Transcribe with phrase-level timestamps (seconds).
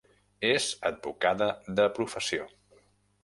[0.51, 1.49] És advocada
[1.81, 2.47] de professió.